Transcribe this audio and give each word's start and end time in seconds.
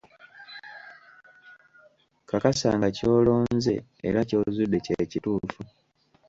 Kakasa 2.29 2.69
nga 2.77 2.89
ky'olonze 2.95 3.75
era 4.07 4.19
ky'ozudde 4.29 4.77
kye 4.85 4.95
kituufu. 5.11 5.61